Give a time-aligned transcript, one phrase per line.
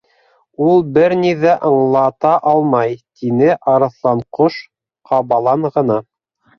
[0.67, 4.61] —Ул бер ни ҙә аңлата алмай, —тине Арыҫланҡош
[5.15, 6.05] ҡабалан ғына.